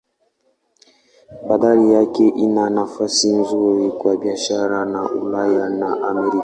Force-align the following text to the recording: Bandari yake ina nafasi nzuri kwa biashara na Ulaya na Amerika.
Bandari 1.47 1.91
yake 1.93 2.27
ina 2.27 2.69
nafasi 2.69 3.35
nzuri 3.35 3.91
kwa 3.91 4.17
biashara 4.17 4.85
na 4.85 5.01
Ulaya 5.11 5.69
na 5.69 6.01
Amerika. 6.09 6.37